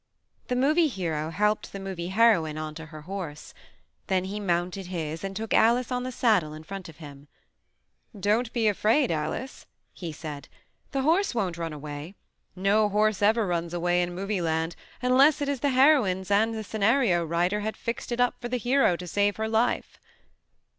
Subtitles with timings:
[0.47, 3.53] The Movie Hero helped the Movie Heroine onto her horse.
[4.07, 7.27] Then he mounted his and took Alice on the saddle in front of him.
[8.19, 10.47] "Don't be afraid, Alice,'' he said.
[10.89, 12.15] "The horse won't run away.
[12.55, 16.63] No horse ever runs away in Movie Land unless it is the heroine's and the
[16.63, 19.99] scenario writer had fixed it up for the hero to save her life."